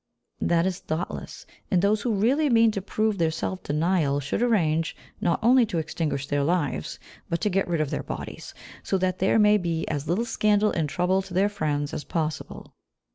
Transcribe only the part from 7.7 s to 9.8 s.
of their bodies, so that there may